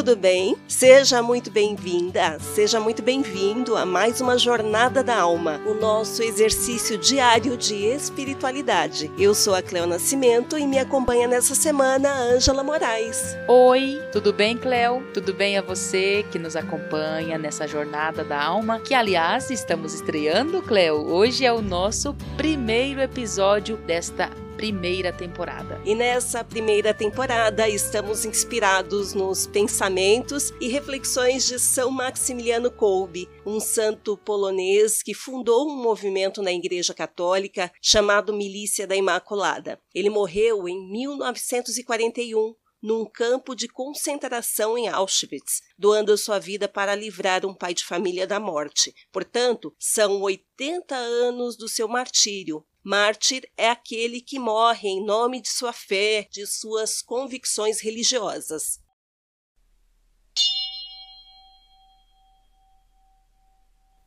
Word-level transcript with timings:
tudo 0.00 0.16
bem? 0.16 0.56
Seja 0.66 1.22
muito 1.22 1.50
bem-vinda, 1.50 2.38
seja 2.38 2.80
muito 2.80 3.02
bem-vindo 3.02 3.76
a 3.76 3.84
mais 3.84 4.18
uma 4.18 4.38
Jornada 4.38 5.04
da 5.04 5.20
Alma, 5.20 5.60
o 5.66 5.74
nosso 5.74 6.22
exercício 6.22 6.96
diário 6.96 7.54
de 7.54 7.74
espiritualidade. 7.74 9.10
Eu 9.18 9.34
sou 9.34 9.54
a 9.54 9.60
Cleo 9.60 9.86
Nascimento 9.86 10.56
e 10.56 10.66
me 10.66 10.78
acompanha 10.78 11.28
nessa 11.28 11.54
semana 11.54 12.08
a 12.08 12.18
Ângela 12.18 12.64
Moraes. 12.64 13.36
Oi, 13.46 14.00
tudo 14.10 14.32
bem, 14.32 14.56
Cleo? 14.56 15.06
Tudo 15.12 15.34
bem 15.34 15.58
a 15.58 15.62
você 15.62 16.24
que 16.32 16.38
nos 16.38 16.56
acompanha 16.56 17.36
nessa 17.36 17.68
Jornada 17.68 18.24
da 18.24 18.42
Alma, 18.42 18.80
que 18.80 18.94
aliás 18.94 19.50
estamos 19.50 19.92
estreando, 19.92 20.62
Cleo. 20.62 21.12
Hoje 21.12 21.44
é 21.44 21.52
o 21.52 21.60
nosso 21.60 22.16
primeiro 22.38 23.02
episódio 23.02 23.76
desta 23.76 24.30
primeira 24.60 25.10
temporada. 25.10 25.80
E 25.86 25.94
nessa 25.94 26.44
primeira 26.44 26.92
temporada 26.92 27.66
estamos 27.66 28.26
inspirados 28.26 29.14
nos 29.14 29.46
pensamentos 29.46 30.52
e 30.60 30.68
reflexões 30.68 31.46
de 31.46 31.58
São 31.58 31.90
Maximiliano 31.90 32.70
Kolbe, 32.70 33.26
um 33.46 33.58
santo 33.58 34.18
polonês 34.18 35.02
que 35.02 35.14
fundou 35.14 35.66
um 35.66 35.82
movimento 35.82 36.42
na 36.42 36.52
Igreja 36.52 36.92
Católica 36.92 37.72
chamado 37.80 38.34
Milícia 38.34 38.86
da 38.86 38.94
Imaculada. 38.94 39.80
Ele 39.94 40.10
morreu 40.10 40.68
em 40.68 40.92
1941 40.92 42.54
num 42.82 43.04
campo 43.04 43.54
de 43.54 43.66
concentração 43.68 44.76
em 44.76 44.88
Auschwitz, 44.88 45.62
doando 45.78 46.16
sua 46.16 46.38
vida 46.38 46.68
para 46.68 46.94
livrar 46.94 47.44
um 47.44 47.54
pai 47.54 47.74
de 47.74 47.84
família 47.84 48.26
da 48.26 48.40
morte. 48.40 48.94
Portanto, 49.12 49.74
são 49.78 50.20
80 50.20 50.94
anos 50.94 51.56
do 51.56 51.68
seu 51.68 51.88
martírio, 51.88 52.64
Mártir 52.82 53.42
é 53.58 53.68
aquele 53.68 54.22
que 54.22 54.38
morre 54.38 54.88
em 54.88 55.04
nome 55.04 55.42
de 55.42 55.50
sua 55.50 55.72
fé, 55.72 56.26
de 56.30 56.46
suas 56.46 57.02
convicções 57.02 57.80
religiosas. 57.80 58.80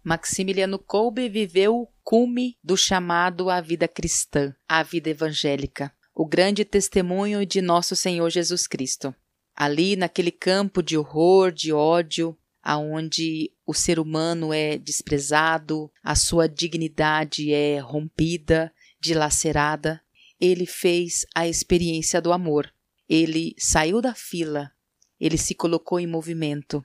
Maximiliano 0.03 0.79
Kolbe 0.79 1.29
viveu 1.29 1.75
o 1.75 1.87
cume 2.03 2.57
do 2.63 2.75
chamado 2.75 3.49
à 3.49 3.61
vida 3.61 3.87
cristã, 3.87 4.53
à 4.67 4.81
vida 4.83 5.09
evangélica, 5.09 5.93
o 6.13 6.27
grande 6.27 6.65
testemunho 6.65 7.45
de 7.45 7.61
nosso 7.61 7.95
Senhor 7.95 8.29
Jesus 8.29 8.67
Cristo. 8.67 9.15
Ali, 9.55 9.95
naquele 9.95 10.31
campo 10.31 10.81
de 10.81 10.97
horror, 10.97 11.51
de 11.51 11.71
ódio, 11.71 12.35
aonde 12.61 13.52
o 13.65 13.73
ser 13.73 13.99
humano 13.99 14.53
é 14.53 14.77
desprezado, 14.77 15.91
a 16.03 16.15
sua 16.15 16.47
dignidade 16.47 17.53
é 17.53 17.79
rompida, 17.79 18.73
dilacerada, 18.99 20.01
ele 20.39 20.65
fez 20.65 21.25
a 21.33 21.47
experiência 21.47 22.21
do 22.21 22.33
amor. 22.33 22.73
Ele 23.07 23.55
saiu 23.57 24.01
da 24.01 24.13
fila, 24.13 24.71
ele 25.19 25.37
se 25.37 25.53
colocou 25.53 25.99
em 25.99 26.07
movimento, 26.07 26.83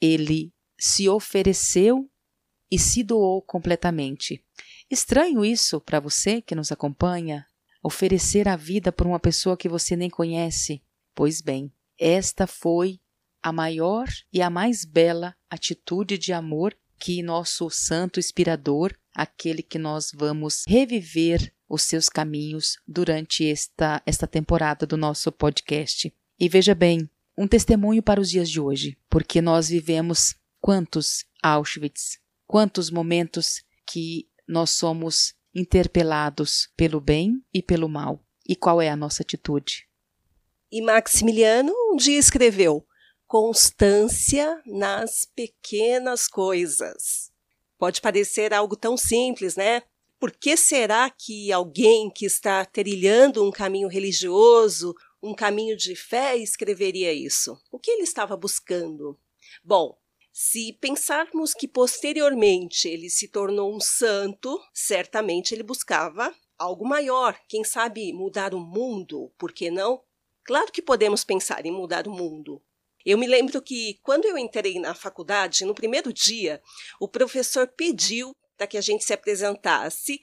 ele 0.00 0.52
se 0.78 1.08
ofereceu 1.08 2.08
e 2.70 2.78
se 2.78 3.02
doou 3.02 3.42
completamente. 3.42 4.44
Estranho 4.90 5.44
isso 5.44 5.80
para 5.80 6.00
você 6.00 6.40
que 6.40 6.54
nos 6.54 6.70
acompanha? 6.70 7.46
Oferecer 7.82 8.48
a 8.48 8.56
vida 8.56 8.92
por 8.92 9.06
uma 9.06 9.18
pessoa 9.18 9.56
que 9.56 9.68
você 9.68 9.96
nem 9.96 10.10
conhece? 10.10 10.82
Pois 11.14 11.40
bem, 11.40 11.72
esta 11.98 12.46
foi 12.46 13.00
a 13.42 13.52
maior 13.52 14.06
e 14.32 14.40
a 14.40 14.48
mais 14.48 14.84
bela 14.84 15.34
atitude 15.52 16.16
de 16.16 16.32
amor 16.32 16.74
que 16.98 17.22
nosso 17.22 17.68
santo 17.68 18.18
inspirador, 18.18 18.94
aquele 19.14 19.62
que 19.62 19.78
nós 19.78 20.10
vamos 20.14 20.64
reviver 20.66 21.52
os 21.68 21.82
seus 21.82 22.08
caminhos 22.08 22.78
durante 22.88 23.46
esta, 23.46 24.02
esta 24.06 24.26
temporada 24.26 24.86
do 24.86 24.96
nosso 24.96 25.30
podcast. 25.30 26.12
E 26.40 26.48
veja 26.48 26.74
bem, 26.74 27.08
um 27.36 27.46
testemunho 27.46 28.02
para 28.02 28.20
os 28.20 28.30
dias 28.30 28.48
de 28.48 28.60
hoje, 28.60 28.96
porque 29.10 29.42
nós 29.42 29.68
vivemos 29.68 30.34
quantos 30.60 31.26
Auschwitz, 31.42 32.18
quantos 32.46 32.90
momentos 32.90 33.62
que 33.86 34.26
nós 34.48 34.70
somos 34.70 35.34
interpelados 35.54 36.70
pelo 36.76 37.00
bem 37.00 37.42
e 37.52 37.62
pelo 37.62 37.88
mal. 37.88 38.24
E 38.48 38.56
qual 38.56 38.80
é 38.80 38.88
a 38.88 38.96
nossa 38.96 39.22
atitude? 39.22 39.86
E 40.70 40.80
Maximiliano 40.80 41.72
um 41.90 41.96
dia 41.96 42.18
escreveu: 42.18 42.86
constância 43.32 44.60
nas 44.66 45.24
pequenas 45.24 46.28
coisas. 46.28 47.32
Pode 47.78 47.98
parecer 47.98 48.52
algo 48.52 48.76
tão 48.76 48.94
simples, 48.94 49.56
né? 49.56 49.82
Por 50.20 50.30
que 50.30 50.54
será 50.54 51.08
que 51.08 51.50
alguém 51.50 52.10
que 52.10 52.26
está 52.26 52.62
trilhando 52.66 53.42
um 53.42 53.50
caminho 53.50 53.88
religioso, 53.88 54.94
um 55.22 55.34
caminho 55.34 55.78
de 55.78 55.96
fé, 55.96 56.36
escreveria 56.36 57.10
isso? 57.10 57.58
O 57.70 57.78
que 57.78 57.92
ele 57.92 58.02
estava 58.02 58.36
buscando? 58.36 59.18
Bom, 59.64 59.96
se 60.30 60.74
pensarmos 60.74 61.54
que 61.54 61.66
posteriormente 61.66 62.86
ele 62.86 63.08
se 63.08 63.28
tornou 63.28 63.74
um 63.74 63.80
santo, 63.80 64.60
certamente 64.74 65.54
ele 65.54 65.62
buscava 65.62 66.34
algo 66.58 66.86
maior, 66.86 67.34
quem 67.48 67.64
sabe 67.64 68.12
mudar 68.12 68.52
o 68.52 68.60
mundo, 68.60 69.32
por 69.38 69.52
que 69.52 69.70
não? 69.70 70.02
Claro 70.44 70.70
que 70.70 70.82
podemos 70.82 71.24
pensar 71.24 71.64
em 71.64 71.72
mudar 71.72 72.06
o 72.06 72.10
mundo, 72.10 72.60
eu 73.04 73.18
me 73.18 73.26
lembro 73.26 73.60
que 73.60 73.98
quando 74.02 74.24
eu 74.24 74.38
entrei 74.38 74.78
na 74.78 74.94
faculdade, 74.94 75.64
no 75.64 75.74
primeiro 75.74 76.12
dia, 76.12 76.62
o 77.00 77.08
professor 77.08 77.66
pediu 77.66 78.34
para 78.56 78.66
que 78.66 78.78
a 78.78 78.80
gente 78.80 79.04
se 79.04 79.12
apresentasse 79.12 80.20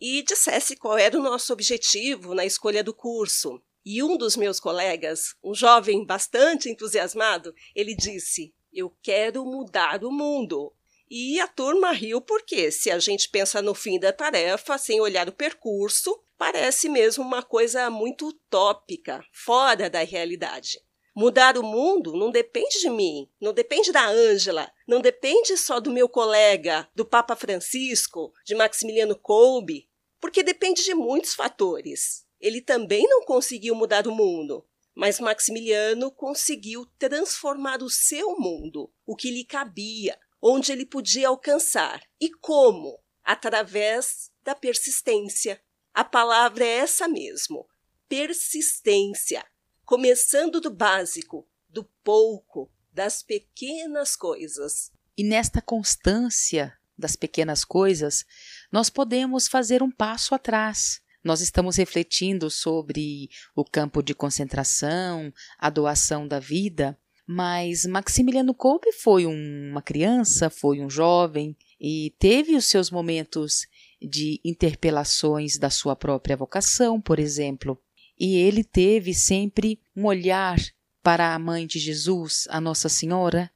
e 0.00 0.22
dissesse 0.22 0.76
qual 0.76 0.96
era 0.96 1.18
o 1.18 1.22
nosso 1.22 1.52
objetivo 1.52 2.34
na 2.34 2.44
escolha 2.44 2.82
do 2.82 2.94
curso. 2.94 3.60
E 3.84 4.02
um 4.02 4.16
dos 4.16 4.36
meus 4.36 4.60
colegas, 4.60 5.34
um 5.42 5.54
jovem 5.54 6.04
bastante 6.04 6.68
entusiasmado, 6.68 7.54
ele 7.74 7.94
disse: 7.94 8.54
Eu 8.72 8.94
quero 9.02 9.44
mudar 9.44 10.04
o 10.04 10.12
mundo. 10.12 10.72
E 11.10 11.40
a 11.40 11.48
turma 11.48 11.90
riu 11.90 12.20
porque, 12.20 12.70
se 12.70 12.90
a 12.90 12.98
gente 12.98 13.28
pensa 13.28 13.60
no 13.60 13.74
fim 13.74 13.98
da 13.98 14.12
tarefa 14.12 14.78
sem 14.78 15.00
olhar 15.00 15.28
o 15.28 15.32
percurso, 15.32 16.22
parece 16.38 16.88
mesmo 16.88 17.24
uma 17.24 17.42
coisa 17.42 17.90
muito 17.90 18.28
utópica, 18.28 19.24
fora 19.32 19.90
da 19.90 20.04
realidade. 20.04 20.78
Mudar 21.20 21.58
o 21.58 21.62
mundo 21.62 22.16
não 22.16 22.30
depende 22.30 22.80
de 22.80 22.88
mim, 22.88 23.28
não 23.38 23.52
depende 23.52 23.92
da 23.92 24.08
Ângela, 24.08 24.72
não 24.88 25.02
depende 25.02 25.54
só 25.54 25.78
do 25.78 25.92
meu 25.92 26.08
colega, 26.08 26.88
do 26.94 27.04
Papa 27.04 27.36
Francisco, 27.36 28.32
de 28.42 28.54
Maximiliano 28.54 29.14
Kolbe, 29.14 29.86
porque 30.18 30.42
depende 30.42 30.82
de 30.82 30.94
muitos 30.94 31.34
fatores. 31.34 32.24
Ele 32.40 32.62
também 32.62 33.06
não 33.06 33.22
conseguiu 33.22 33.74
mudar 33.74 34.06
o 34.06 34.14
mundo, 34.14 34.66
mas 34.94 35.20
Maximiliano 35.20 36.10
conseguiu 36.10 36.86
transformar 36.98 37.82
o 37.82 37.90
seu 37.90 38.36
mundo, 38.38 38.90
o 39.04 39.14
que 39.14 39.30
lhe 39.30 39.44
cabia, 39.44 40.18
onde 40.40 40.72
ele 40.72 40.86
podia 40.86 41.28
alcançar. 41.28 42.02
E 42.18 42.30
como? 42.30 42.98
Através 43.22 44.30
da 44.42 44.54
persistência. 44.54 45.60
A 45.92 46.02
palavra 46.02 46.64
é 46.64 46.78
essa 46.78 47.06
mesmo: 47.06 47.68
persistência 48.08 49.44
começando 49.90 50.60
do 50.60 50.70
básico, 50.70 51.44
do 51.68 51.82
pouco, 52.04 52.70
das 52.92 53.24
pequenas 53.24 54.14
coisas. 54.14 54.92
E 55.18 55.24
nesta 55.24 55.60
constância 55.60 56.72
das 56.96 57.16
pequenas 57.16 57.64
coisas, 57.64 58.24
nós 58.70 58.88
podemos 58.88 59.48
fazer 59.48 59.82
um 59.82 59.90
passo 59.90 60.32
atrás. 60.32 61.00
Nós 61.24 61.40
estamos 61.40 61.74
refletindo 61.74 62.48
sobre 62.48 63.28
o 63.52 63.64
campo 63.64 64.00
de 64.00 64.14
concentração, 64.14 65.32
a 65.58 65.68
doação 65.68 66.28
da 66.28 66.38
vida, 66.38 66.96
mas 67.26 67.84
Maximiliano 67.84 68.54
Kolbe 68.54 68.92
foi 68.92 69.26
uma 69.26 69.82
criança, 69.82 70.48
foi 70.48 70.80
um 70.80 70.88
jovem 70.88 71.56
e 71.80 72.14
teve 72.16 72.54
os 72.54 72.66
seus 72.66 72.92
momentos 72.92 73.66
de 74.00 74.40
interpelações 74.44 75.58
da 75.58 75.68
sua 75.68 75.96
própria 75.96 76.36
vocação, 76.36 77.00
por 77.00 77.18
exemplo 77.18 77.76
e 78.20 78.36
ele 78.36 78.62
teve 78.62 79.14
sempre 79.14 79.80
um 79.96 80.04
olhar 80.04 80.58
para 81.02 81.34
a 81.34 81.38
mãe 81.38 81.66
de 81.66 81.78
Jesus, 81.78 82.46
a 82.50 82.60
Nossa 82.60 82.86
Senhora, 82.86 83.50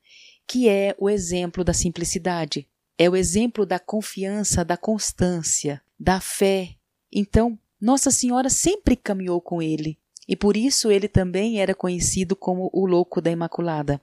que 0.47 0.71
é 0.71 0.97
o 0.99 1.11
exemplo 1.11 1.63
da 1.63 1.75
simplicidade, 1.75 2.67
é 2.97 3.11
o 3.11 3.15
exemplo 3.15 3.67
da 3.67 3.79
confiança, 3.79 4.65
da 4.65 4.79
constância, 4.79 5.83
da 6.01 6.19
fé. 6.19 6.77
Então, 7.13 7.59
Nossa 7.79 8.11
Senhora 8.11 8.49
sempre 8.49 8.97
caminhou 8.97 9.39
com 9.39 9.61
ele, 9.61 9.99
e 10.27 10.35
por 10.35 10.57
isso 10.57 10.91
ele 10.91 11.09
também 11.09 11.61
era 11.61 11.75
conhecido 11.75 12.35
como 12.35 12.71
o 12.73 12.87
Louco 12.87 13.21
da 13.21 13.31
Imaculada. 13.31 14.01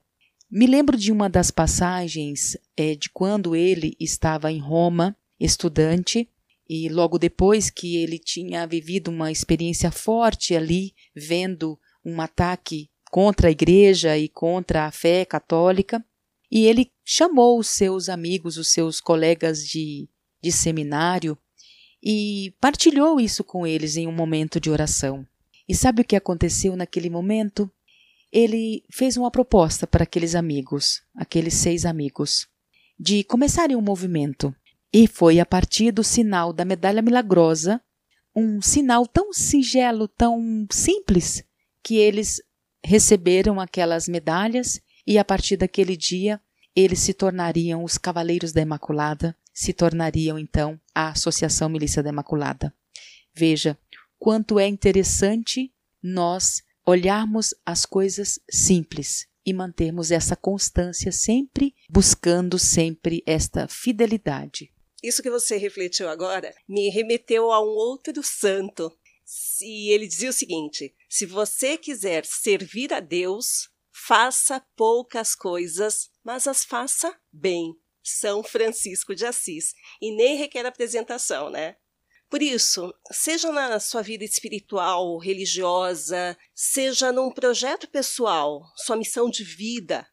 Me 0.49 0.67
lembro 0.67 0.95
de 0.95 1.11
uma 1.11 1.27
das 1.27 1.49
passagens 1.49 2.55
é, 2.77 2.93
de 2.93 3.09
quando 3.09 3.55
ele 3.55 3.95
estava 3.99 4.51
em 4.51 4.59
Roma, 4.59 5.15
estudante, 5.39 6.29
e 6.71 6.87
logo 6.87 7.17
depois 7.17 7.69
que 7.69 7.97
ele 7.97 8.17
tinha 8.17 8.65
vivido 8.65 9.09
uma 9.09 9.31
experiência 9.31 9.91
forte 9.91 10.55
ali, 10.55 10.93
vendo 11.15 11.77
um 12.05 12.21
ataque 12.21 12.89
contra 13.09 13.47
a 13.47 13.51
igreja 13.51 14.17
e 14.17 14.29
contra 14.29 14.85
a 14.85 14.91
fé 14.91 15.25
católica, 15.25 16.03
e 16.49 16.65
ele 16.65 16.91
chamou 17.03 17.59
os 17.59 17.67
seus 17.67 18.07
amigos, 18.07 18.57
os 18.57 18.71
seus 18.71 19.01
colegas 19.01 19.67
de, 19.67 20.07
de 20.41 20.51
seminário 20.51 21.37
e 22.01 22.53
partilhou 22.61 23.19
isso 23.19 23.43
com 23.43 23.67
eles 23.67 23.97
em 23.97 24.07
um 24.07 24.11
momento 24.11 24.59
de 24.59 24.69
oração. 24.69 25.25
E 25.67 25.75
sabe 25.75 26.01
o 26.01 26.05
que 26.05 26.15
aconteceu 26.15 26.75
naquele 26.75 27.09
momento? 27.09 27.69
ele 28.31 28.83
fez 28.89 29.17
uma 29.17 29.29
proposta 29.29 29.85
para 29.85 30.03
aqueles 30.03 30.35
amigos, 30.35 31.03
aqueles 31.15 31.53
seis 31.55 31.85
amigos, 31.85 32.47
de 32.97 33.23
começarem 33.25 33.75
um 33.75 33.81
movimento. 33.81 34.55
E 34.93 35.07
foi 35.07 35.39
a 35.39 35.45
partir 35.45 35.91
do 35.91 36.03
sinal 36.03 36.51
da 36.51 36.65
medalha 36.65 37.01
milagrosa, 37.01 37.81
um 38.35 38.61
sinal 38.61 39.07
tão 39.07 39.31
singelo, 39.31 40.07
tão 40.07 40.67
simples, 40.69 41.43
que 41.83 41.95
eles 41.95 42.41
receberam 42.83 43.59
aquelas 43.59 44.07
medalhas 44.07 44.81
e 45.07 45.17
a 45.17 45.23
partir 45.23 45.57
daquele 45.57 45.95
dia 45.95 46.41
eles 46.75 46.99
se 46.99 47.13
tornariam 47.13 47.83
os 47.83 47.97
Cavaleiros 47.97 48.51
da 48.51 48.61
Imaculada, 48.61 49.35
se 49.53 49.73
tornariam 49.73 50.39
então 50.39 50.79
a 50.95 51.09
Associação 51.09 51.69
Milícia 51.69 52.01
da 52.01 52.09
Imaculada. 52.09 52.73
Veja 53.33 53.77
quanto 54.19 54.59
é 54.59 54.67
interessante 54.67 55.73
nós 56.01 56.63
olharmos 56.85 57.53
as 57.65 57.85
coisas 57.85 58.39
simples 58.49 59.27
e 59.45 59.53
mantermos 59.53 60.11
essa 60.11 60.35
constância 60.35 61.11
sempre 61.11 61.73
buscando 61.89 62.59
sempre 62.59 63.23
esta 63.25 63.67
fidelidade. 63.67 64.71
Isso 65.01 65.23
que 65.23 65.29
você 65.29 65.57
refletiu 65.57 66.07
agora 66.07 66.53
me 66.67 66.89
remeteu 66.89 67.51
a 67.51 67.61
um 67.61 67.69
outro 67.69 68.21
santo. 68.21 68.91
E 69.61 69.91
ele 69.91 70.07
dizia 70.07 70.29
o 70.29 70.33
seguinte: 70.33 70.95
se 71.09 71.25
você 71.25 71.77
quiser 71.77 72.25
servir 72.25 72.93
a 72.93 72.99
Deus, 72.99 73.69
faça 73.91 74.59
poucas 74.75 75.35
coisas, 75.35 76.09
mas 76.23 76.47
as 76.47 76.63
faça 76.63 77.15
bem. 77.31 77.75
São 78.03 78.43
Francisco 78.43 79.15
de 79.15 79.25
Assis. 79.25 79.73
E 80.01 80.15
nem 80.15 80.35
requer 80.35 80.65
apresentação, 80.65 81.49
né? 81.49 81.77
Por 82.29 82.41
isso, 82.41 82.93
seja 83.11 83.51
na 83.51 83.79
sua 83.79 84.01
vida 84.01 84.23
espiritual, 84.23 85.17
religiosa, 85.17 86.37
seja 86.55 87.11
num 87.11 87.29
projeto 87.29 87.89
pessoal, 87.89 88.63
sua 88.77 88.95
missão 88.95 89.29
de 89.29 89.43
vida, 89.43 90.07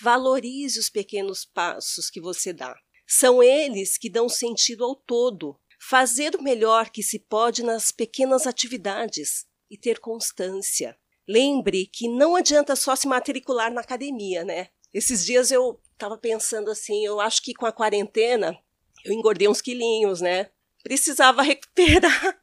valorize 0.00 0.78
os 0.78 0.88
pequenos 0.88 1.44
passos 1.44 2.08
que 2.08 2.20
você 2.20 2.52
dá. 2.52 2.76
São 3.06 3.42
eles 3.42 3.98
que 3.98 4.10
dão 4.10 4.28
sentido 4.28 4.84
ao 4.84 4.94
todo. 4.94 5.58
Fazer 5.80 6.34
o 6.34 6.42
melhor 6.42 6.90
que 6.90 7.02
se 7.02 7.18
pode 7.18 7.62
nas 7.62 7.92
pequenas 7.92 8.46
atividades 8.46 9.46
e 9.70 9.76
ter 9.76 9.98
constância. 10.00 10.96
Lembre 11.28 11.86
que 11.86 12.08
não 12.08 12.36
adianta 12.36 12.76
só 12.76 12.96
se 12.96 13.06
matricular 13.06 13.72
na 13.72 13.80
academia, 13.80 14.44
né? 14.44 14.68
Esses 14.92 15.24
dias 15.24 15.50
eu 15.50 15.80
estava 15.92 16.16
pensando 16.16 16.70
assim, 16.70 17.04
eu 17.04 17.20
acho 17.20 17.42
que 17.42 17.54
com 17.54 17.66
a 17.66 17.72
quarentena 17.72 18.58
eu 19.04 19.12
engordei 19.12 19.48
uns 19.48 19.60
quilinhos, 19.60 20.20
né? 20.20 20.50
precisava 20.84 21.42
recuperar, 21.42 22.38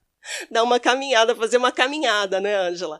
dar 0.49 0.63
uma 0.63 0.79
caminhada, 0.79 1.35
fazer 1.35 1.57
uma 1.57 1.71
caminhada, 1.71 2.41
né, 2.41 2.57
Ângela? 2.57 2.99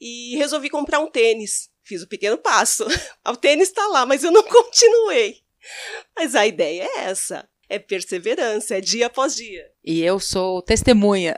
E 0.00 0.34
resolvi 0.36 0.70
comprar 0.70 0.98
um 0.98 1.10
tênis. 1.10 1.70
Fiz 1.84 2.00
o 2.00 2.06
um 2.06 2.08
pequeno 2.08 2.38
passo. 2.38 2.86
O 3.28 3.36
tênis 3.36 3.68
está 3.68 3.86
lá, 3.88 4.06
mas 4.06 4.24
eu 4.24 4.32
não 4.32 4.42
continuei. 4.48 5.42
Mas 6.16 6.34
a 6.34 6.46
ideia 6.46 6.82
é 6.82 7.04
essa. 7.04 7.48
É 7.68 7.78
perseverança, 7.78 8.76
é 8.76 8.80
dia 8.80 9.06
após 9.06 9.36
dia. 9.36 9.64
E 9.84 10.00
eu 10.02 10.18
sou 10.18 10.60
testemunha 10.60 11.36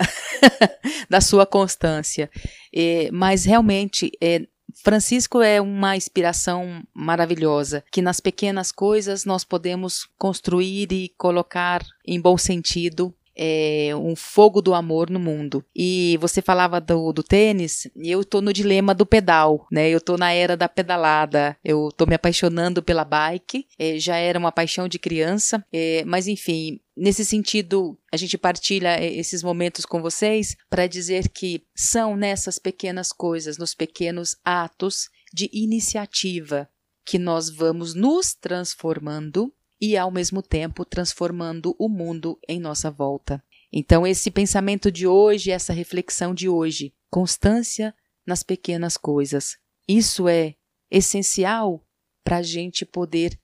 da 1.09 1.21
sua 1.21 1.45
constância. 1.45 2.31
É, 2.75 3.11
mas 3.13 3.45
realmente, 3.45 4.11
é, 4.19 4.41
Francisco 4.83 5.43
é 5.43 5.61
uma 5.61 5.95
inspiração 5.95 6.83
maravilhosa, 6.95 7.85
que 7.93 8.01
nas 8.01 8.19
pequenas 8.19 8.73
coisas 8.73 9.25
nós 9.27 9.45
podemos 9.45 10.09
construir 10.17 10.91
e 10.91 11.11
colocar 11.19 11.85
em 12.07 12.19
bom 12.21 12.39
sentido 12.39 13.15
é, 13.37 13.91
um 13.95 14.15
fogo 14.15 14.61
do 14.61 14.75
amor 14.75 15.11
no 15.11 15.19
mundo. 15.19 15.65
E 15.75 16.19
você 16.21 16.43
falava 16.43 16.81
do, 16.81 17.13
do 17.13 17.23
tênis, 17.23 17.89
e 17.97 18.11
eu 18.11 18.25
tô 18.25 18.41
no 18.41 18.53
dilema 18.53 18.95
do 18.95 19.07
pedal, 19.07 19.67
né? 19.71 19.89
Eu 19.89 20.01
tô 20.01 20.17
na 20.17 20.33
era 20.33 20.57
da 20.57 20.69
pedalada, 20.69 21.57
eu 21.65 21.91
tô 21.97 22.07
me 22.07 22.15
apaixonando 22.15 22.83
pela 22.83 23.05
bike, 23.05 23.67
é, 23.79 23.99
já 23.99 24.17
era 24.17 24.39
uma 24.39 24.53
paixão 24.53 24.89
de 24.89 24.99
criança, 24.99 25.65
é, 25.73 26.05
mas 26.05 26.29
enfim, 26.29 26.81
Nesse 26.95 27.25
sentido, 27.25 27.99
a 28.13 28.19
gente 28.19 28.37
partilha 28.37 29.01
é, 29.01 29.07
esses 29.07 29.43
momentos 29.43 29.87
com 29.87 30.03
vocês 30.03 30.55
para 30.69 30.87
dizer 30.87 31.31
que 31.31 31.65
são 31.75 32.15
nessas 32.17 32.59
pequenas 32.59 33.13
coisas, 33.13 33.57
nos 33.57 33.75
pequenos 33.75 34.37
atos 34.45 35.09
de 35.33 35.49
iniciativa, 35.55 36.69
que 37.05 37.19
nós 37.19 37.49
vamos 37.49 37.95
nos 37.95 38.35
transformando 38.35 39.53
e, 39.83 39.97
ao 39.97 40.13
mesmo 40.13 40.41
tempo, 40.41 40.85
transformando 40.85 41.75
o 41.77 41.89
mundo 41.89 42.39
em 42.49 42.61
nossa 42.61 42.89
volta. 42.89 43.43
Então, 43.73 44.07
esse 44.07 44.31
pensamento 44.31 44.93
de 44.93 45.09
hoje, 45.09 45.51
essa 45.51 45.73
reflexão 45.73 46.33
de 46.33 46.49
hoje, 46.49 46.95
constância 47.11 47.93
nas 48.25 48.45
pequenas 48.45 48.97
coisas, 48.97 49.57
isso 49.89 50.29
é 50.29 50.55
essencial 50.89 51.85
para 52.23 52.37
a 52.37 52.43
gente 52.43 52.87
poder, 52.87 53.37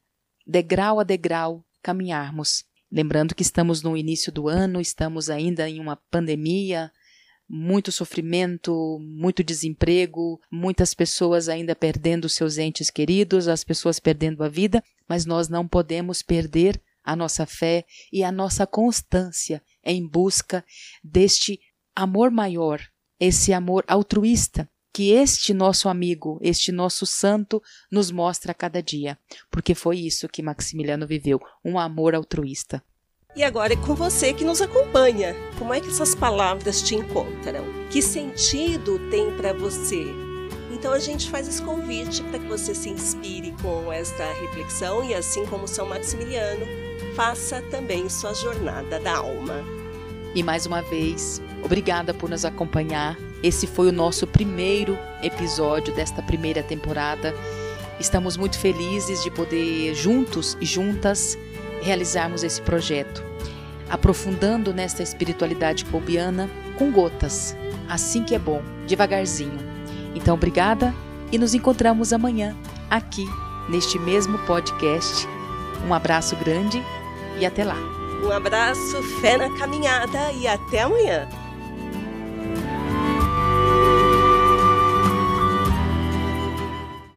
degrau 0.46 1.00
a 1.00 1.02
degrau, 1.02 1.64
caminharmos. 1.82 2.64
Lembrando 2.88 3.34
que 3.34 3.42
estamos 3.42 3.82
no 3.82 3.96
início 3.96 4.30
do 4.30 4.48
ano, 4.48 4.80
estamos 4.80 5.28
ainda 5.28 5.68
em 5.68 5.80
uma 5.80 5.96
pandemia, 5.96 6.92
muito 7.48 7.90
sofrimento, 7.90 8.98
muito 9.00 9.42
desemprego, 9.42 10.40
muitas 10.50 10.92
pessoas 10.92 11.48
ainda 11.48 11.74
perdendo 11.74 12.28
seus 12.28 12.58
entes 12.58 12.90
queridos, 12.90 13.48
as 13.48 13.64
pessoas 13.64 13.98
perdendo 13.98 14.44
a 14.44 14.48
vida, 14.48 14.82
mas 15.08 15.24
nós 15.24 15.48
não 15.48 15.66
podemos 15.66 16.22
perder 16.22 16.80
a 17.02 17.16
nossa 17.16 17.46
fé 17.46 17.86
e 18.12 18.22
a 18.22 18.30
nossa 18.30 18.66
constância 18.66 19.62
em 19.82 20.06
busca 20.06 20.64
deste 21.02 21.58
amor 21.96 22.30
maior, 22.30 22.82
esse 23.18 23.52
amor 23.52 23.84
altruísta 23.88 24.68
que 24.98 25.12
este 25.12 25.54
nosso 25.54 25.88
amigo, 25.88 26.40
este 26.42 26.72
nosso 26.72 27.06
santo, 27.06 27.62
nos 27.88 28.10
mostra 28.10 28.50
a 28.50 28.54
cada 28.54 28.82
dia, 28.82 29.16
porque 29.48 29.72
foi 29.72 29.98
isso 29.98 30.28
que 30.28 30.42
Maximiliano 30.42 31.06
viveu, 31.06 31.40
um 31.64 31.78
amor 31.78 32.16
altruísta. 32.16 32.82
E 33.38 33.44
agora 33.44 33.72
é 33.72 33.76
com 33.76 33.94
você 33.94 34.32
que 34.32 34.44
nos 34.44 34.60
acompanha. 34.60 35.32
Como 35.60 35.72
é 35.72 35.80
que 35.80 35.86
essas 35.86 36.12
palavras 36.12 36.82
te 36.82 36.96
encontram? 36.96 37.64
Que 37.88 38.02
sentido 38.02 38.98
tem 39.10 39.30
para 39.36 39.52
você? 39.52 40.06
Então 40.72 40.92
a 40.92 40.98
gente 40.98 41.30
faz 41.30 41.46
esse 41.46 41.62
convite 41.62 42.20
para 42.24 42.40
que 42.40 42.48
você 42.48 42.74
se 42.74 42.88
inspire 42.88 43.54
com 43.62 43.92
esta 43.92 44.24
reflexão 44.40 45.04
e 45.04 45.14
assim 45.14 45.46
como 45.46 45.68
São 45.68 45.86
Maximiliano, 45.86 46.66
faça 47.14 47.62
também 47.70 48.08
sua 48.08 48.34
jornada 48.34 48.98
da 48.98 49.18
alma. 49.18 49.64
E 50.34 50.42
mais 50.42 50.66
uma 50.66 50.82
vez, 50.82 51.40
obrigada 51.62 52.12
por 52.12 52.28
nos 52.28 52.44
acompanhar. 52.44 53.16
Esse 53.40 53.68
foi 53.68 53.86
o 53.86 53.92
nosso 53.92 54.26
primeiro 54.26 54.98
episódio 55.22 55.94
desta 55.94 56.20
primeira 56.24 56.60
temporada. 56.60 57.32
Estamos 58.00 58.36
muito 58.36 58.58
felizes 58.58 59.22
de 59.22 59.30
poder 59.30 59.94
juntos 59.94 60.58
e 60.60 60.66
juntas 60.66 61.38
realizarmos 61.82 62.42
esse 62.42 62.60
projeto, 62.62 63.22
aprofundando 63.88 64.72
nesta 64.72 65.02
espiritualidade 65.02 65.84
colbiana 65.86 66.50
com 66.76 66.90
gotas, 66.90 67.56
assim 67.88 68.24
que 68.24 68.34
é 68.34 68.38
bom, 68.38 68.62
devagarzinho. 68.86 69.58
Então, 70.14 70.34
obrigada 70.34 70.94
e 71.30 71.38
nos 71.38 71.54
encontramos 71.54 72.12
amanhã, 72.12 72.56
aqui, 72.90 73.26
neste 73.68 73.98
mesmo 73.98 74.38
podcast. 74.40 75.26
Um 75.86 75.94
abraço 75.94 76.36
grande 76.36 76.82
e 77.38 77.46
até 77.46 77.64
lá. 77.64 77.76
Um 78.22 78.32
abraço, 78.32 79.02
fé 79.20 79.36
na 79.36 79.56
caminhada 79.58 80.32
e 80.32 80.46
até 80.46 80.82
amanhã. 80.82 81.28